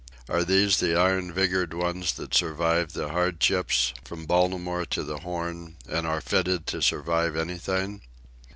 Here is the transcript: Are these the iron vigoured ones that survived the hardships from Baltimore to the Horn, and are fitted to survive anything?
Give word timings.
Are 0.27 0.43
these 0.43 0.79
the 0.79 0.95
iron 0.99 1.31
vigoured 1.31 1.75
ones 1.75 2.13
that 2.13 2.33
survived 2.33 2.95
the 2.95 3.09
hardships 3.09 3.93
from 4.03 4.25
Baltimore 4.25 4.83
to 4.87 5.03
the 5.03 5.19
Horn, 5.19 5.75
and 5.87 6.07
are 6.07 6.21
fitted 6.21 6.65
to 6.73 6.81
survive 6.81 7.35
anything? 7.35 8.01